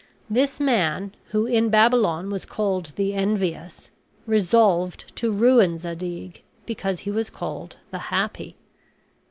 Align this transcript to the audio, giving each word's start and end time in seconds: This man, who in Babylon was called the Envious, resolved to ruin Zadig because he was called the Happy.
This 0.31 0.59
man, 0.59 1.13
who 1.25 1.45
in 1.45 1.69
Babylon 1.69 2.31
was 2.31 2.43
called 2.43 2.87
the 2.95 3.13
Envious, 3.13 3.91
resolved 4.25 5.15
to 5.17 5.31
ruin 5.31 5.77
Zadig 5.77 6.41
because 6.65 7.01
he 7.01 7.11
was 7.11 7.29
called 7.29 7.77
the 7.91 7.99
Happy. 8.09 8.55